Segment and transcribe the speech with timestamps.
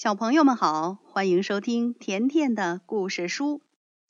[0.00, 3.60] 小朋友们好，欢迎收听甜甜的故事书。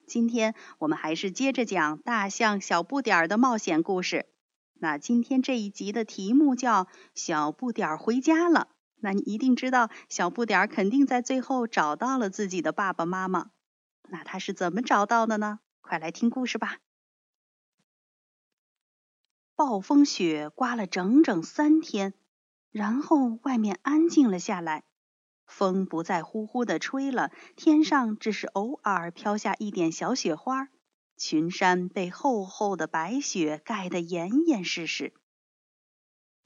[0.06, 4.26] 今天我们还是接着讲大象小不点儿的冒险故事。
[4.74, 6.84] 那今天这一集的题目叫
[7.16, 8.68] 《小不点儿回家了》。
[9.00, 13.50] 那你一定知道，小不点儿肯定在最后找到了自己的爸爸妈妈。
[14.08, 15.58] 那他是怎么找到的呢？
[15.80, 16.78] 快来听故事吧。
[19.56, 22.14] 暴风雪刮了整整三天，
[22.70, 24.84] 然后外面安静了下来。
[25.50, 30.68] 风不再呼呼的吹了，天上只是偶尔飘下一点小雪花，
[31.16, 35.12] 群山被厚厚的白雪盖得严严实实。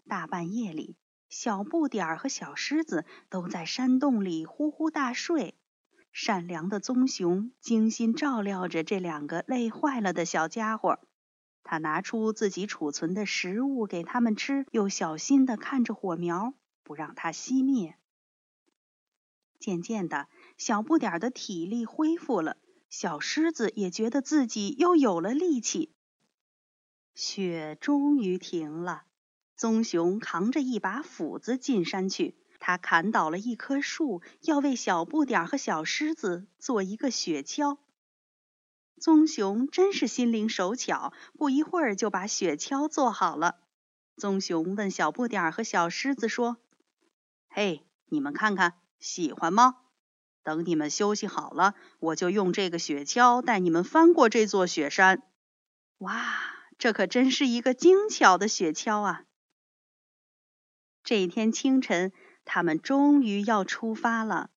[0.08, 0.96] 大半夜里，
[1.28, 5.54] 小不点儿和小狮子都在山洞里呼呼大睡。
[6.12, 11.00] 善良的棕熊精心照料着这两个累坏了的小家伙，
[11.62, 17.96] 他拿出自己储存的食物给他们吃，又小心的看着火苗，不让它熄灭。
[19.58, 22.56] 渐渐的，小不点儿的体力恢复了，
[22.90, 25.92] 小狮子也觉得自己又有了力气。
[27.14, 29.04] 雪终于停了，
[29.56, 37.78] 棕熊扛着一把斧子进山去，他砍倒了一棵树，要为小不点儿和小狮子做一个雪橇。
[39.00, 43.56] 棕熊真是心灵手巧，不一会儿就把雪橇做好了。
[44.16, 46.58] 棕熊问小不点儿和小狮子说
[47.48, 48.74] ：“嘿，你们看看。”
[49.04, 49.76] 喜欢吗？
[50.42, 55.22] 等你们休息好了，我就用这个雪橇带你们翻过这座雪山。
[55.98, 56.34] 哇，
[56.78, 59.24] 这可真是一个精巧的雪橇啊！
[61.02, 62.12] 这一天清晨，
[62.46, 64.48] 他们终于要出发了。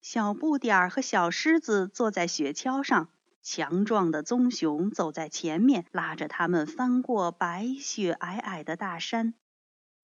[0.00, 3.08] 小不点儿和小狮子坐在雪橇上，
[3.42, 9.34] 强壮的棕熊走在前面，拉着他们翻过白雪皑皑的大山。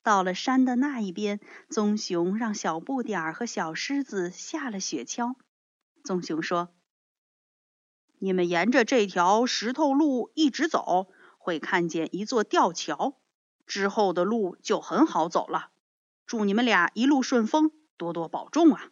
[0.05, 5.35] 到了山的那一边，棕熊让小不点儿和小狮子下了雪橇。
[6.05, 6.69] 棕熊说
[8.21, 13.19] ：“你们沿着这条石头路一直走，会看见一座吊桥，
[13.67, 15.71] 之后的路就很好走了。
[16.27, 18.91] 祝你们俩一路顺风，多多保重啊！”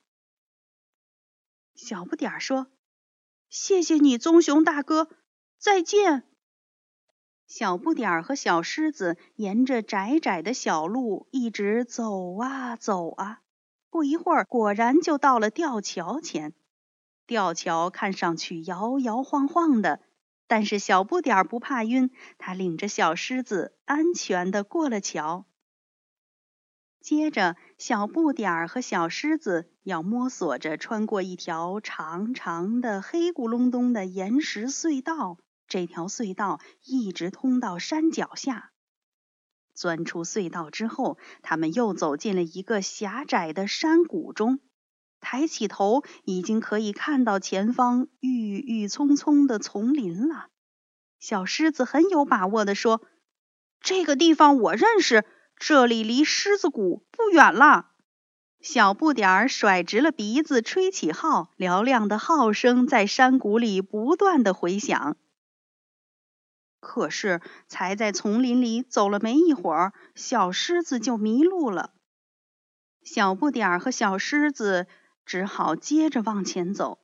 [1.77, 2.69] 小不点儿说
[3.51, 5.11] ：“谢谢你，棕熊大哥，
[5.59, 6.27] 再见。”
[7.55, 13.43] 小不点儿和小狮子沿着窄窄的小路一直走啊走啊，
[13.91, 16.55] 不一会儿，果然就到了吊桥前。
[17.27, 20.01] 吊桥看上去摇摇晃晃的，
[20.47, 25.45] 但是小不点儿不怕晕，他领着小狮子安全的过了桥。
[27.03, 35.37] 接着，小不点儿和小狮子要摸索着穿过一条长长的、黑咕隆咚的岩石隧道。
[35.73, 38.73] 这条隧道一直通到山脚下。
[39.73, 44.61] 钻出隧道之后，他们又走进了一个狭窄的山谷中。
[45.19, 50.49] 抬起头，已经可以看到前方郁郁葱葱的丛林了。
[51.19, 53.01] 小狮子很有把握地说
[53.81, 55.25] ：“这个地方我认识，
[55.57, 57.93] 这里离狮子谷不远了。”
[58.61, 65.17] 小不点儿甩直了鼻子，吹起号，嘹亮的号声在山谷里不断的回响。
[66.83, 71.95] 可是，才在丛林里走了没一会儿，小狮子就迷路了。
[73.05, 74.89] 小不点儿和小狮子
[75.25, 76.99] 只好接着往前走。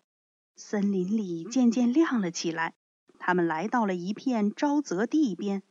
[0.57, 2.75] 森林里渐渐亮了起来，
[3.21, 5.63] 他们来到了一片沼泽地边。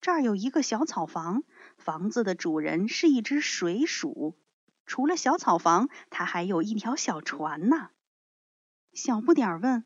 [0.00, 1.42] 这儿有一个小草房，
[1.76, 4.38] 房子的主人是一只水鼠。
[4.86, 7.90] 除了小草房，它还有一条小船呢。
[8.94, 9.84] 小不点儿问：“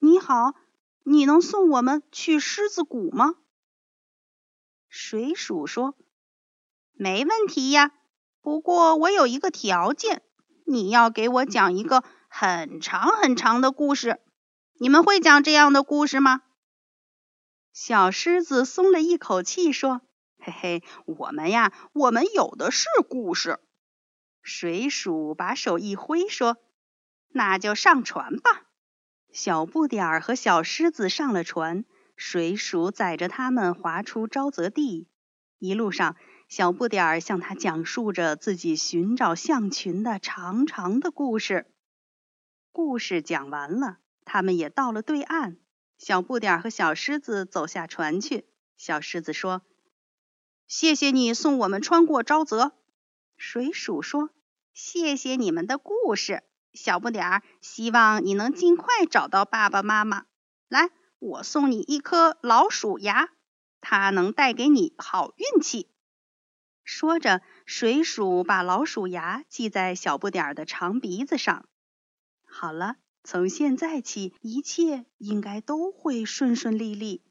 [0.00, 0.54] 你好。”
[1.10, 3.34] 你能送我们去狮子谷吗？
[4.90, 5.96] 水鼠说
[6.92, 7.92] ：“没问题呀，
[8.42, 10.20] 不过我有一个条件，
[10.66, 14.20] 你要给我讲一个很长很长的故事。
[14.74, 16.42] 你们会讲这样的故事吗？”
[17.72, 20.02] 小狮子松了一口气说
[20.38, 23.60] ：“嘿嘿，我们呀，我们有的是故事。”
[24.42, 26.58] 水鼠把手一挥说
[27.32, 28.66] ：“那就上船吧。”
[29.32, 31.84] 小不点儿和小狮子上了船，
[32.16, 35.06] 水鼠载着他们划出沼泽地。
[35.58, 36.16] 一路上，
[36.48, 41.66] 小不点儿向他讲述着自己寻找象群的长长的故事。
[42.72, 45.58] 故事讲完了，他们也到了对岸。
[45.98, 48.46] 小不点儿和小狮子走下船去。
[48.76, 49.62] 小狮子说
[50.68, 52.72] ：“谢谢你送我们穿过沼泽。”
[53.36, 54.30] 水鼠说
[54.72, 56.44] ：“谢谢你们的故事。”
[56.78, 60.26] 小不点儿，希望你能尽快找到爸爸妈妈。
[60.68, 63.30] 来，我送你一颗老鼠牙，
[63.80, 65.90] 它能带给你好运气。
[66.84, 71.68] 说着，水鼠把老鼠牙系在小不点儿的长鼻子上。
[72.44, 72.94] 好了，
[73.24, 77.24] 从现在起，一切应该都会顺顺利利。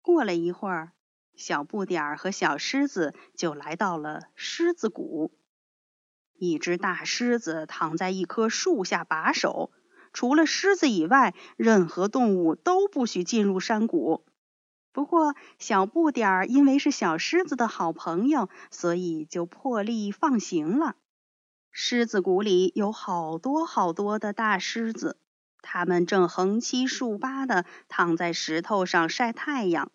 [0.00, 0.92] 过了一会儿，
[1.34, 5.36] 小不点儿和小狮子就来到了狮子谷。
[6.50, 9.70] 一只大狮子躺在一棵树下把守，
[10.12, 14.24] 除了狮子以外，任何动物都不许进入山谷。
[14.92, 20.94] 不过，小不点儿因为是小狮子的好朋友，所以就破例放行了。
[21.72, 25.16] 狮子谷里有好多好多的大狮子，
[25.62, 29.90] 它们正横七竖八的躺在石头上晒太阳。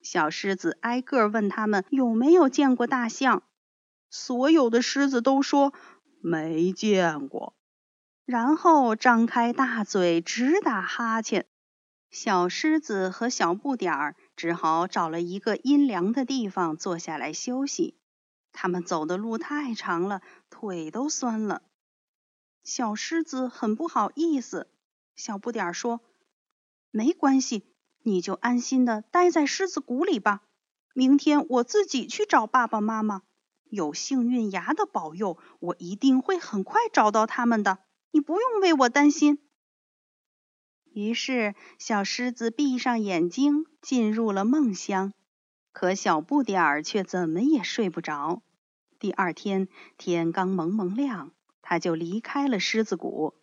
[0.00, 3.42] 小狮子挨个问他们有没有见过大象，
[4.16, 5.74] 所有的狮子都说
[6.20, 7.56] 没见过，
[8.24, 11.46] 然后张开大嘴直打哈欠。
[12.12, 17.98] 小狮子和小不点儿只好找了一个阴凉的地方坐下来休息。
[18.52, 21.62] 他们走的路太长了，腿都酸了。
[22.62, 24.70] 小狮子很不好意思。
[25.16, 26.00] 小不点儿说
[26.92, 27.64] ：“没关系，
[28.04, 30.44] 你就安心的待在狮子谷里吧。
[30.94, 33.22] 明天我自己去找爸爸妈妈。
[33.74, 37.80] 有幸运牙的保佑，我一定会很快找到他们的。
[38.12, 39.40] 你不用为我担心。”
[40.94, 45.12] 于是，小狮子闭上眼睛，进入了梦乡。
[45.72, 48.42] 可小不点儿却怎么也睡不着。
[49.00, 49.66] 第二天
[49.98, 51.32] 天刚蒙蒙亮，
[51.62, 53.34] 他就离开了狮子谷。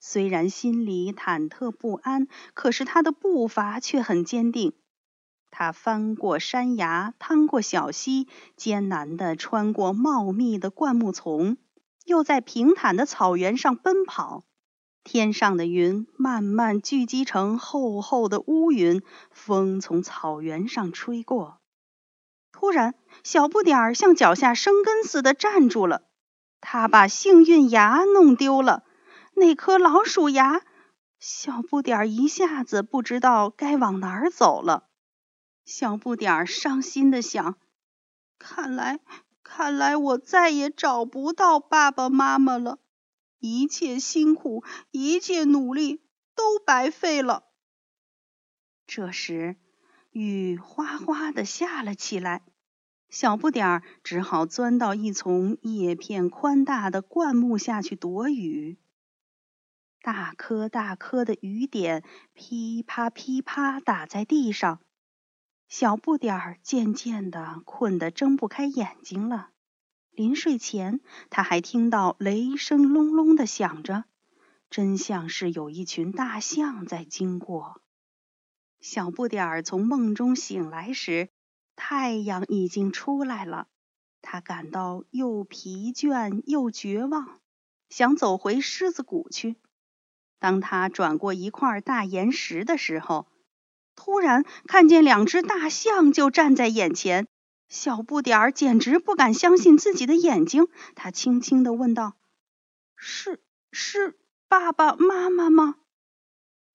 [0.00, 4.74] 虽然心里忐忑不安，可是他的步伐却很坚定。
[5.58, 11.56] 他翻过山崖，趟过小溪，艰难地穿过茂密的灌木丛，
[12.04, 14.44] 又在平坦的草原上奔跑。
[15.02, 19.00] 天上的云慢慢聚集成厚厚的乌云，
[19.30, 21.56] 风从草原上吹过。
[22.52, 22.94] 突然，
[23.24, 26.02] 小不点儿像脚下生根似的站住了。
[26.60, 28.84] 他把幸运牙弄丢了，
[29.32, 30.60] 那颗老鼠牙。
[31.18, 34.85] 小不点儿一下子不知道该往哪儿走了。
[35.66, 37.58] 小不点儿伤心的想：
[38.38, 39.00] 看来，
[39.42, 42.78] 看来我再也找不到爸爸妈妈了。
[43.40, 46.02] 一切辛苦，一切努力
[46.36, 47.44] 都白费了。
[48.86, 49.56] 这时，
[50.12, 52.44] 雨哗哗的下了起来，
[53.08, 58.78] 小不点儿只好钻到一丛叶片宽大的灌木下去躲雨。
[60.00, 64.80] 大颗大颗的雨点噼啪噼啪打在地上，
[65.68, 69.50] 小不点儿渐渐的困得睁不开眼睛了。
[70.10, 74.04] 临睡前，他还听到雷声隆隆的响着，
[74.70, 77.82] 真像是有一群大象在经过。
[78.80, 81.28] 小不点儿从梦中醒来时，
[81.74, 83.68] 太阳已经出来了。
[84.22, 87.40] 他感到又疲倦又绝望，
[87.88, 89.56] 想走回狮子谷去。
[90.38, 93.26] 当他转过一块大岩石的时候，
[93.96, 97.26] 突然看见两只大象就站在眼前。
[97.68, 102.14] 小不点儿简直不敢相信自己的眼睛，他轻轻的问道
[102.94, 103.40] ：“是
[103.72, 104.16] 是
[104.48, 105.74] 爸爸妈妈吗？”“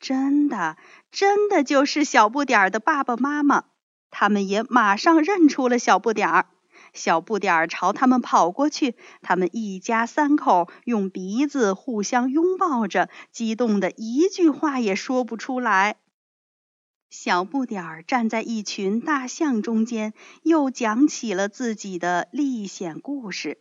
[0.02, 0.76] 真的，
[1.10, 3.64] 真的就是小不点儿的爸爸妈妈。”
[4.12, 6.48] 他们也马上认出了小不点儿。
[6.92, 16.01] 小不点儿朝他们跑过去，他们一家三口用鼻子互相拥抱着，激动的一句话也说不出来。
[17.12, 20.14] 小不点儿站在一群大象中间，
[20.44, 23.60] 又讲起了自己的历险故事。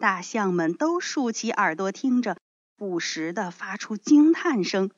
[0.00, 2.36] 大象们都竖起耳朵听着，
[2.76, 4.90] 不时地发出惊叹声。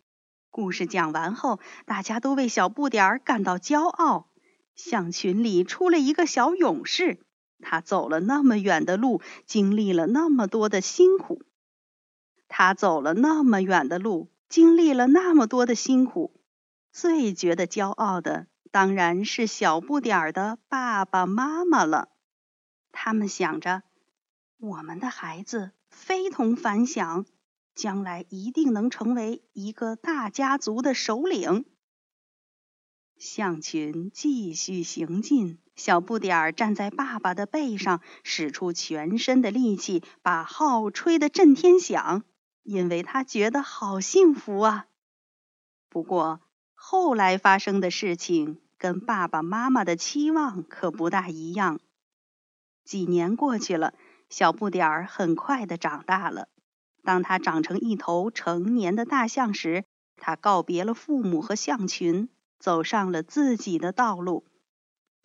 [0.49, 4.31] 故事讲完后，大家都为小不点儿感到骄傲。
[4.75, 7.19] 象群里出了一个小勇士，
[7.61, 11.43] 他走了那么远的路，经历了那么多的辛苦。
[12.49, 16.36] 他走了那么远的路，经历了那么多的辛苦。
[16.97, 22.09] 最觉得骄傲的当然是小不点儿的爸爸妈妈了。
[22.91, 23.83] 他们想着，
[24.57, 27.27] 我们的孩子非同凡响，
[27.75, 31.67] 将来一定能成为一个大家族的首领。
[33.19, 42.25] 象群继续行进，小不点儿站在爸爸的背上，使出全身的力气，把号吹得震天响，
[42.63, 44.87] 因为他觉得好幸福啊。
[45.91, 46.41] 不过，
[46.79, 51.81] 后来发生的事情跟爸爸妈妈的期望可不大一样。
[52.85, 53.95] 几年过去了，
[54.29, 56.49] 小不点儿很快的长大了。
[57.03, 59.85] 当他长成一头成年的大象时，
[60.17, 62.29] 他告别了父母和象群，
[62.61, 64.45] 走上了自己的道路。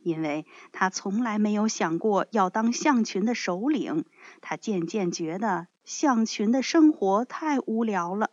[0.04, 4.06] 因为他从来没有想过要当象群的首领。
[4.42, 8.32] 他渐渐觉得象群的生活太无聊了，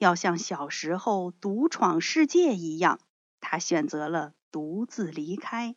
[0.00, 2.98] 要像小时候独闯世界一样。
[3.38, 5.76] 他选择了独自离开。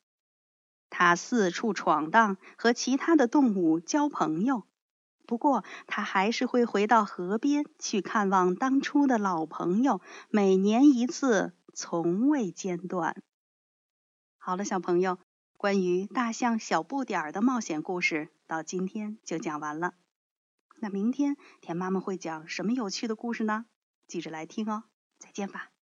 [0.90, 4.64] 他四处闯荡，和其他的动物交朋友。
[5.26, 10.00] 不过，他还是会回到河边去看望当初的老朋友，
[10.30, 13.22] 每年一次，从未间断。
[14.38, 15.18] 好了，小朋友，
[15.58, 19.96] 关于大象小不点儿的冒险故事到今天就讲完了。
[20.80, 23.66] 那明天田妈妈会讲什么有趣的故事呢？
[24.08, 24.86] 记着来听哦。
[25.20, 25.73] 再见吧。